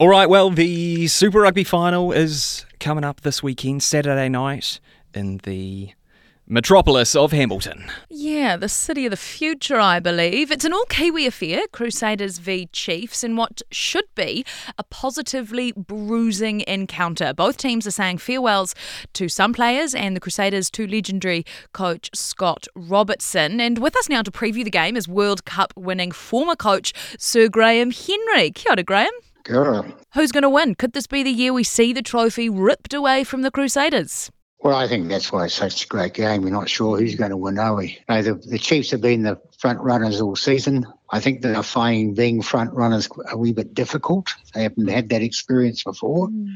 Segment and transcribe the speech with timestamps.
[0.00, 4.80] All right, well, the Super Rugby final is coming up this weekend, Saturday night,
[5.12, 5.90] in the
[6.46, 7.84] metropolis of Hamilton.
[8.08, 10.50] Yeah, the city of the future, I believe.
[10.50, 14.46] It's an all Kiwi affair, Crusaders v Chiefs, in what should be
[14.78, 17.34] a positively bruising encounter.
[17.34, 18.74] Both teams are saying farewells
[19.12, 21.44] to some players and the Crusaders to legendary
[21.74, 23.60] coach Scott Robertson.
[23.60, 27.48] And with us now to preview the game is World Cup winning former coach Sir
[27.48, 28.50] Graham Henry.
[28.52, 29.12] Kia ora, Graham.
[29.44, 29.82] Kia.
[30.14, 30.74] Who's going to win?
[30.74, 34.30] Could this be the year we see the trophy ripped away from the Crusaders?
[34.62, 36.42] Well, I think that's why it's such a great game.
[36.42, 37.98] We're not sure who's going to win, are we?
[38.08, 40.86] No, the, the Chiefs have been the front runners all season.
[41.10, 44.28] I think they're finding being front runners a wee bit difficult.
[44.54, 46.28] They haven't had that experience before.
[46.28, 46.48] Mm.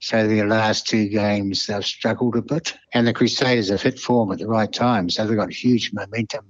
[0.00, 2.74] So their last two games, they've struggled a bit.
[2.94, 5.10] And the Crusaders have hit form at the right time.
[5.10, 6.46] So they've got huge momentum.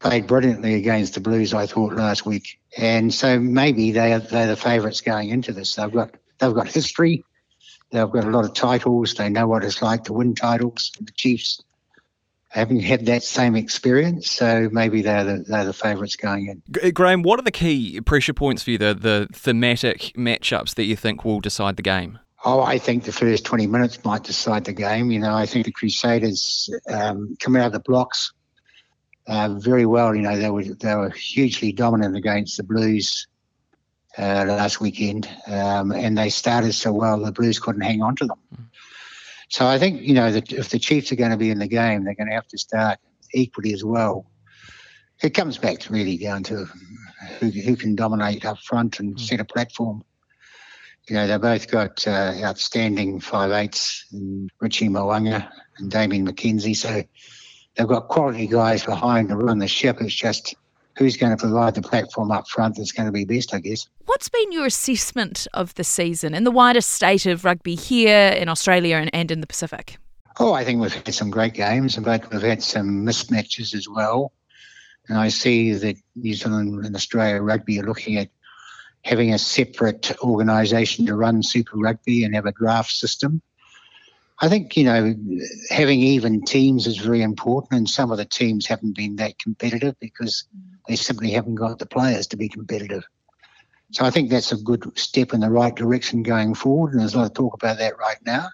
[0.00, 2.60] Played brilliantly against the Blues, I thought, last week.
[2.76, 5.74] And so maybe they are, they're the favourites going into this.
[5.74, 7.24] They've got they've got history
[7.90, 9.14] They've got a lot of titles.
[9.14, 10.92] They know what it's like to win titles.
[11.00, 11.62] The Chiefs
[12.48, 16.92] haven't had that same experience, so maybe they're the, they're the favourites going in.
[16.92, 20.96] Graham, what are the key pressure points for you, the, the thematic matchups that you
[20.96, 22.18] think will decide the game?
[22.44, 25.10] Oh, I think the first 20 minutes might decide the game.
[25.10, 28.32] You know, I think the Crusaders um, come out of the blocks
[29.28, 30.14] uh, very well.
[30.14, 33.28] You know, they were they were hugely dominant against the Blues
[34.16, 38.26] uh, last weekend, um, and they started so well the Blues couldn't hang on to
[38.26, 38.38] them.
[38.54, 38.64] Mm.
[39.50, 41.68] So I think you know that if the Chiefs are going to be in the
[41.68, 42.98] game, they're going to have to start
[43.32, 44.26] equally as well.
[45.22, 46.66] It comes back to really down to
[47.38, 49.20] who, who can dominate up front and mm.
[49.20, 50.04] set a platform.
[51.06, 54.06] You know, they both got uh, outstanding five eights,
[54.60, 56.76] Richie Mo'unga and Damian McKenzie.
[56.76, 57.02] So
[57.78, 59.98] they've got quality guys behind to run the ship.
[60.00, 60.54] It's just
[60.98, 63.88] who's going to provide the platform up front that's going to be best, I guess.
[64.06, 68.48] What's been your assessment of the season in the wider state of rugby here in
[68.48, 69.96] Australia and, and in the Pacific?
[70.40, 74.32] Oh, I think we've had some great games, but we've had some mismatches as well.
[75.08, 78.28] And I see that New Zealand and Australia rugby are looking at
[79.04, 83.40] having a separate organisation to run Super Rugby and have a draft system.
[84.40, 85.14] I think, you know,
[85.68, 89.96] having even teams is very important, and some of the teams haven't been that competitive
[90.00, 90.44] because
[90.86, 93.02] they simply haven't got the players to be competitive.
[93.90, 97.14] So I think that's a good step in the right direction going forward, and there's
[97.14, 98.48] a lot of talk about that right now.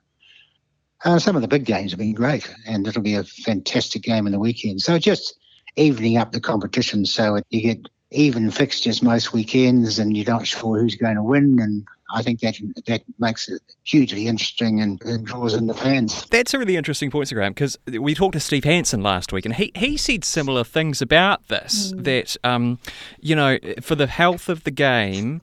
[1.05, 4.27] Uh, some of the big games have been great, and it'll be a fantastic game
[4.27, 4.81] in the weekend.
[4.81, 5.39] So just
[5.77, 10.79] evening up the competition so you get even fixtures most weekends, and you're not sure
[10.79, 12.57] who's going to win, and I think that
[12.87, 16.27] that makes it hugely interesting and, and draws in the fans.
[16.27, 19.55] That's a really interesting point, Graham, because we talked to Steve Hansen last week, and
[19.55, 21.93] he, he said similar things about this.
[21.93, 22.05] Mm.
[22.05, 22.79] That um,
[23.21, 25.41] you know, for the health of the game,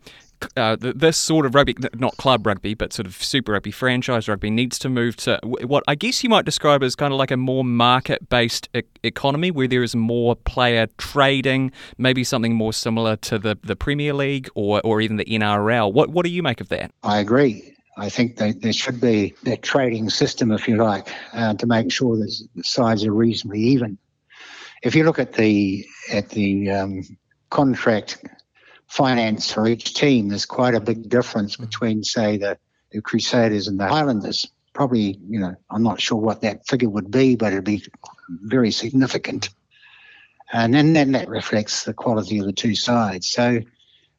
[0.56, 4.50] uh, this sort of rugby, not club rugby, but sort of super rugby, franchise rugby,
[4.50, 7.38] needs to move to what I guess you might describe as kind of like a
[7.38, 13.16] more market based e- economy where there is more player trading, maybe something more similar
[13.18, 15.94] to the, the Premier League or, or even the NRL.
[15.94, 16.91] What, what do you make of that?
[17.03, 17.75] I agree.
[17.97, 21.91] I think that there should be a trading system, if you like, uh, to make
[21.91, 23.97] sure that the sides are reasonably even.
[24.81, 27.03] If you look at the at the um,
[27.52, 28.25] contract
[28.91, 31.62] finance for each team, there's quite a big difference mm.
[31.62, 32.57] between, say, the,
[32.91, 34.52] the Crusaders and the Highlanders.
[34.74, 37.84] Probably, you know, I'm not sure what that figure would be, but it'd be
[38.29, 39.50] very significant.
[40.52, 43.28] And then, then that reflects the quality of the two sides.
[43.28, 43.62] So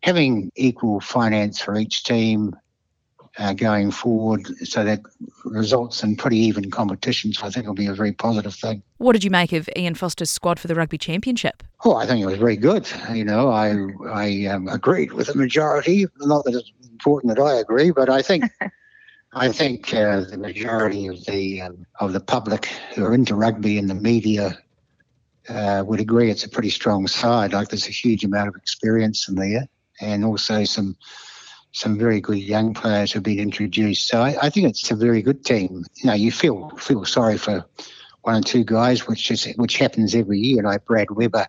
[0.03, 2.57] having equal finance for each team
[3.39, 5.01] uh, going forward so that
[5.45, 8.83] results in pretty even competitions, I think it'll be a very positive thing.
[8.99, 11.63] What did you make of Ian Foster's squad for the Rugby Championship?
[11.85, 12.89] Oh, I think it was very good.
[13.13, 13.75] You know, I
[14.09, 16.07] I um, agreed with the majority.
[16.21, 18.45] Not that it's important that I agree, but I think
[19.33, 23.79] I think uh, the majority of the um, of the public who are into rugby
[23.79, 24.59] and the media
[25.49, 27.53] uh, would agree it's a pretty strong side.
[27.53, 29.67] Like there's a huge amount of experience in there,
[30.01, 30.97] and also some
[31.73, 34.07] some very good young players have been introduced.
[34.07, 35.85] So I, I, think it's a very good team.
[35.97, 37.65] You know, you feel feel sorry for
[38.21, 40.63] one or two guys, which is which happens every year.
[40.63, 41.47] Like Brad Weber,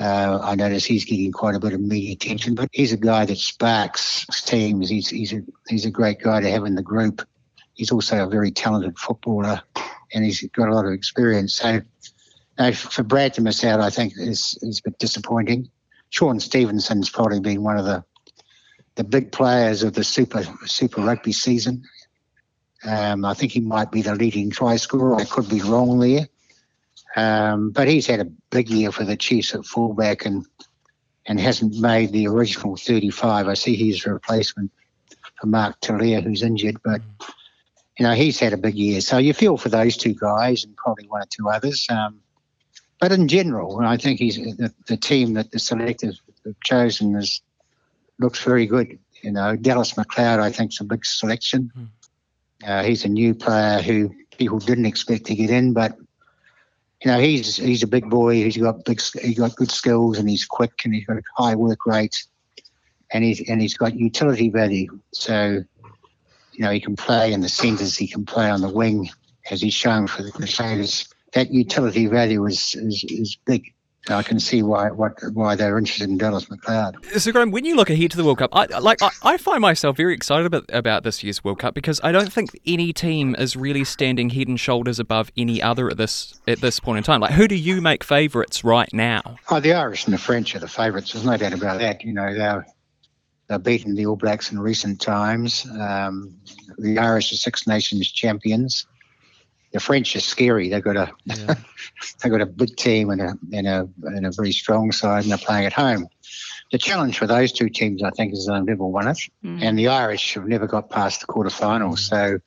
[0.00, 3.26] uh, I notice he's getting quite a bit of media attention, but he's a guy
[3.26, 4.88] that sparks teams.
[4.88, 7.22] He's he's a he's a great guy to have in the group.
[7.74, 9.60] He's also a very talented footballer,
[10.14, 11.54] and he's got a lot of experience.
[11.54, 11.80] So.
[12.58, 15.68] Know, for Brad to miss out, I think is is a bit disappointing.
[16.08, 18.02] Shaun Stevenson's probably been one of the
[18.96, 21.84] the big players of the Super Super Rugby season.
[22.84, 25.16] Um, I think he might be the leading try scorer.
[25.16, 26.28] I could be wrong there.
[27.14, 30.44] Um, but he's had a big year for the Chiefs at fullback and
[31.26, 33.48] and hasn't made the original 35.
[33.48, 34.70] I see he's a replacement
[35.40, 37.00] for Mark Tele'a, who's injured, but
[37.98, 39.00] you know he's had a big year.
[39.00, 41.86] So you feel for those two guys and probably one or two others.
[41.90, 42.20] Um,
[42.98, 47.42] but in general, I think he's the, the team that the selectors have chosen is
[48.18, 48.98] looks very good.
[49.22, 51.70] You know, Dallas McLeod, I think, is a big selection.
[51.76, 51.88] Mm.
[52.64, 55.96] Uh, he's a new player who people didn't expect to get in, but
[57.04, 58.34] you know, he's he's a big boy.
[58.44, 61.54] He's got big, he's got good skills, and he's quick, and he's got a high
[61.54, 62.24] work rate,
[63.12, 64.98] and he's and he's got utility value.
[65.12, 65.62] So,
[66.52, 69.10] you know, he can play in the centres, he can play on the wing,
[69.50, 71.06] as he's shown for the Crusaders.
[71.34, 73.74] That utility value is is, is big.
[74.08, 77.20] I can see why what why they're interested in Dallas McLeod.
[77.20, 79.60] So, Graham, when you look ahead to the World Cup, I like I, I find
[79.60, 83.34] myself very excited about, about this year's World Cup because I don't think any team
[83.36, 87.04] is really standing head and shoulders above any other at this at this point in
[87.04, 87.20] time.
[87.20, 89.36] Like, who do you make favourites right now?
[89.50, 91.12] Oh, the Irish and the French are the favourites.
[91.12, 92.04] There's no doubt about that.
[92.04, 92.66] You know, they're
[93.48, 95.66] they've beaten the All Blacks in recent times.
[95.80, 96.36] Um,
[96.78, 98.86] the Irish are Six Nations champions
[99.76, 100.70] the French are scary.
[100.70, 101.54] They've got a yeah.
[102.22, 105.30] they've got a big team and a and a and a very strong side, and
[105.30, 106.08] they're playing at home.
[106.72, 109.62] The challenge for those two teams, I think, is they've never won it, mm.
[109.62, 111.92] and the Irish have never got past the quarterfinals.
[111.92, 112.08] Mm.
[112.08, 112.38] So,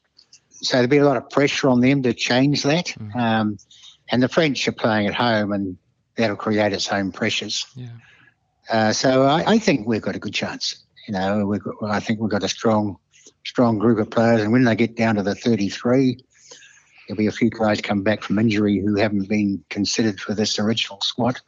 [0.54, 2.88] so there'll be a lot of pressure on them to change that.
[2.88, 3.16] Mm.
[3.16, 3.58] Um,
[4.12, 5.78] and the French are playing at home, and
[6.16, 7.68] that'll create its own pressures.
[7.76, 7.90] Yeah.
[8.72, 10.84] Uh, so I, I, think we've got a good chance.
[11.08, 12.98] You know, we've got, I think we've got a strong,
[13.46, 16.18] strong group of players, and when they get down to the 33,
[17.10, 20.60] there'll be a few guys come back from injury who haven't been considered for this
[20.60, 21.40] original squad.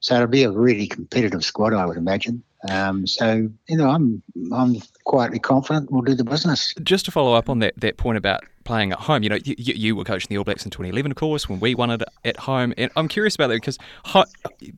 [0.00, 2.42] So it'll be a really competitive squad, I would imagine.
[2.68, 6.74] Um, so you know, I'm I'm quietly confident we'll do the business.
[6.82, 9.54] Just to follow up on that that point about playing at home, you know, you,
[9.56, 12.36] you were coaching the All Blacks in 2011, of course, when we won it at
[12.36, 14.24] home, and I'm curious about that because ho-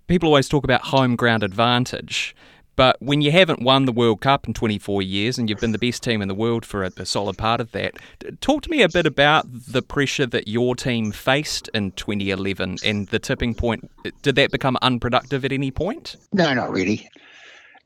[0.07, 2.37] people always talk about home ground advantage.
[2.79, 5.79] But when you haven't won the World Cup in 24 years and you've been the
[5.79, 7.95] best team in the world for a, a, solid part of that,
[8.41, 13.09] talk to me a bit about the pressure that your team faced in 2011 and
[13.09, 13.91] the tipping point.
[14.23, 16.15] Did that become unproductive at any point?
[16.33, 17.09] No, not really.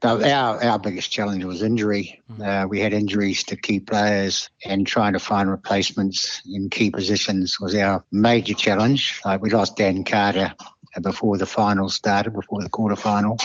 [0.04, 2.20] No, our, our biggest challenge was injury.
[2.30, 2.64] Mm.
[2.64, 7.58] Uh, we had injuries to key players, and trying to find replacements in key positions
[7.58, 9.22] was our major challenge.
[9.24, 10.52] Like we lost Dan Carter
[11.00, 13.38] before the final started, before the quarter final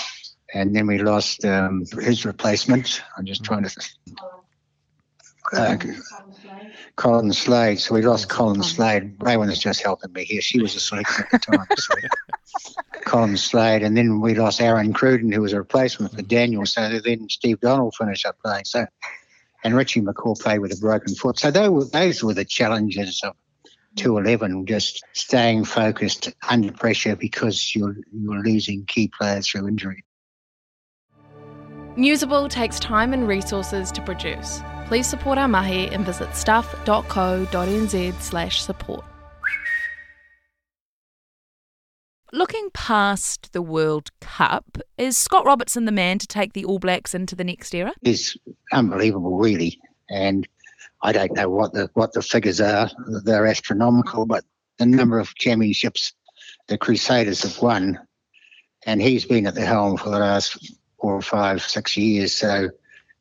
[0.53, 3.01] and then we lost um, his replacement.
[3.17, 3.89] I'm just trying to.
[5.53, 5.77] Uh,
[6.97, 7.79] Colin Slade.
[7.79, 9.17] So we lost Colin Slade.
[9.19, 10.41] Raewyn is just helping me here.
[10.41, 11.67] She was a selection at the time.
[11.77, 11.93] So
[13.05, 13.81] Colin Slade.
[13.81, 16.65] And then we lost Aaron Cruden, who was a replacement for Daniel.
[16.65, 18.65] So then Steve Donald finished up playing.
[18.65, 18.87] So
[19.63, 21.39] and Richie McCaw played with a broken foot.
[21.39, 23.35] So those were, those were the challenges of
[23.95, 30.03] 211, just staying focused under pressure because you're, you're losing key players through injury.
[31.97, 34.61] Newsable takes time and resources to produce.
[34.85, 39.03] Please support our mahi and visit stuff.co.nz slash support.
[42.31, 47.15] Looking past the World Cup, is Scott Robertson the man to take the All Blacks
[47.15, 47.93] into the next era?
[48.03, 48.37] It's
[48.71, 49.79] unbelievable, really.
[50.09, 50.47] And
[51.01, 52.89] I don't know what the what the figures are.
[53.23, 54.43] They're astronomical, but
[54.77, 56.13] the number of championships
[56.67, 57.97] the Crusaders have won,
[58.85, 62.33] and he's been at the helm for the last four or five, six years.
[62.33, 62.69] So,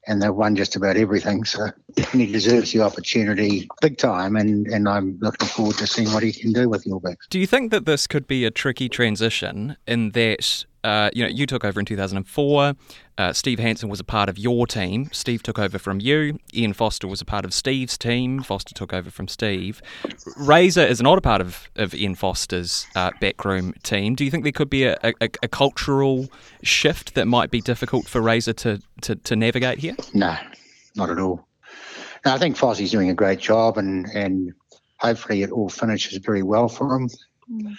[0.06, 1.44] and they've won just about everything.
[1.44, 6.12] So and he deserves the opportunity big time, and, and I'm looking forward to seeing
[6.12, 7.26] what he can do with All Blacks.
[7.28, 11.28] Do you think that this could be a tricky transition in that uh, you know,
[11.28, 12.74] you took over in 2004.
[13.18, 15.08] Uh, Steve Hansen was a part of your team.
[15.12, 16.38] Steve took over from you.
[16.54, 18.40] Ian Foster was a part of Steve's team.
[18.40, 19.82] Foster took over from Steve.
[20.36, 24.14] Razor is not a part of, of Ian Foster's uh, backroom team.
[24.14, 26.28] Do you think there could be a, a, a, cultural
[26.62, 29.96] shift that might be difficult for Razor to, to, to navigate here?
[30.14, 30.36] No,
[30.94, 31.48] not at all.
[32.24, 34.52] No, I think Fozzie's doing a great job, and, and
[34.98, 37.08] hopefully it all finishes very well for him.
[37.50, 37.76] Mm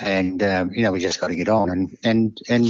[0.00, 1.70] and um, you know we just got to get on.
[1.70, 2.66] And and and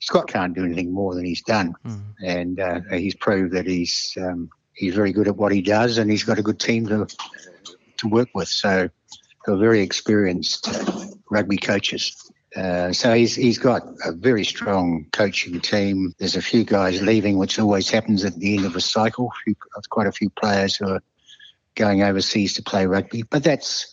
[0.00, 2.02] Scott can't do anything more than he's done, mm.
[2.24, 6.10] and uh, he's proved that he's um, he's very good at what he does, and
[6.10, 7.06] he's got a good team to
[7.98, 8.48] to work with.
[8.48, 8.88] So
[9.46, 10.68] they're very experienced
[11.30, 12.16] rugby coaches.
[12.54, 16.14] Uh, so he's he's got a very strong coaching team.
[16.18, 19.32] There's a few guys leaving, which always happens at the end of a cycle.
[19.88, 21.02] quite a few players who are
[21.74, 23.91] going overseas to play rugby, but that's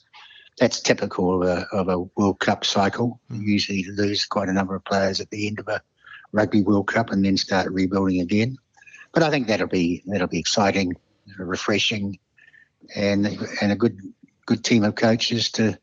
[0.60, 3.20] that's typical of a, of a World Cup cycle.
[3.32, 5.82] You usually lose quite a number of players at the end of a
[6.32, 8.58] Rugby World Cup and then start rebuilding again.
[9.14, 10.94] But I think that'll be that'll be exciting,
[11.38, 12.20] refreshing,
[12.96, 13.26] and
[13.62, 13.98] and a good
[14.46, 15.80] good team of coaches to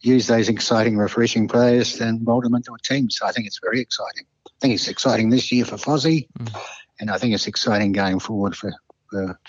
[0.00, 3.10] use those exciting, refreshing players and mold them into a team.
[3.10, 4.24] So I think it's very exciting.
[4.46, 6.56] I think it's exciting this year for Fozzie, mm.
[7.00, 8.72] and I think it's exciting going forward for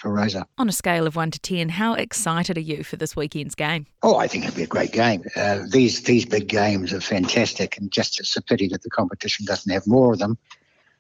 [0.04, 0.46] Razor.
[0.58, 3.86] On a scale of 1 to 10, how excited are you for this weekend's game?
[4.04, 5.24] Oh, I think it'll be a great game.
[5.36, 9.46] Uh, these these big games are fantastic, and just it's a pity that the competition
[9.46, 10.38] doesn't have more of them.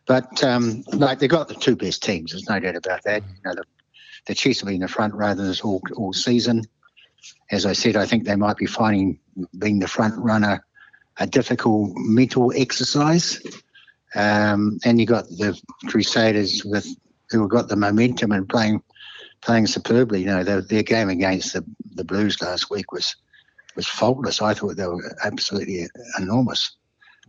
[0.06, 2.32] But um, like they've got the two best teams.
[2.32, 3.24] There's no doubt about that.
[3.24, 3.64] You know, the,
[4.26, 6.64] the Chiefs will be in the front runners all all season.
[7.52, 9.20] As I said, I think they might be finding
[9.58, 10.64] being the front runner
[11.20, 13.42] a difficult mental exercise.
[14.16, 16.88] Um, and you got the Crusaders with
[17.29, 18.81] who have got the momentum and playing
[19.41, 20.22] playing superbly.
[20.22, 21.63] You know, their, their game against the,
[21.96, 23.15] the Blues last week was
[23.75, 24.41] was faultless.
[24.41, 25.88] I thought they were absolutely
[26.19, 26.75] enormous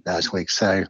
[0.06, 0.50] last week.
[0.50, 0.84] So,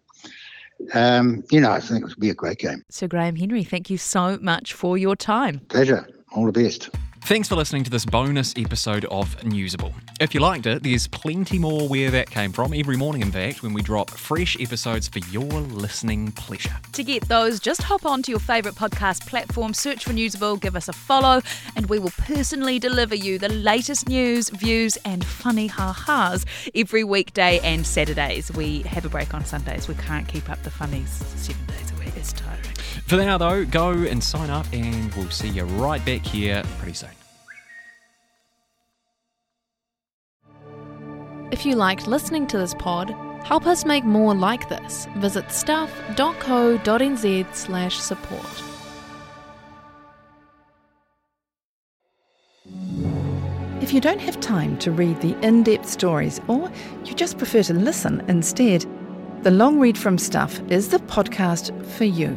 [0.95, 2.85] um, you know, I think it would be a great game.
[2.91, 5.61] Sir Graham Henry, thank you so much for your time.
[5.69, 6.09] Pleasure.
[6.33, 6.91] All the best.
[7.29, 9.93] Thanks for listening to this bonus episode of Newsable.
[10.19, 13.63] If you liked it, there's plenty more where that came from every morning, in fact,
[13.63, 16.75] when we drop fresh episodes for your listening pleasure.
[16.95, 20.89] To get those, just hop onto your favourite podcast platform, search for Newsable, give us
[20.89, 21.43] a follow,
[21.77, 27.05] and we will personally deliver you the latest news, views, and funny ha ha's every
[27.05, 28.51] weekday and Saturdays.
[28.53, 29.87] We have a break on Sundays.
[29.87, 32.17] We can't keep up the funnies seven days a week.
[32.17, 32.75] It's tiring.
[33.05, 36.95] For now, though, go and sign up, and we'll see you right back here pretty
[36.95, 37.11] soon.
[41.51, 45.07] If you liked listening to this pod, help us make more like this.
[45.17, 45.95] Visit stuff.co.nz
[47.55, 48.63] slash support.
[53.81, 56.71] If you don't have time to read the in depth stories or
[57.07, 58.85] you just prefer to listen instead,
[59.43, 62.37] the Long Read from Stuff is the podcast for you.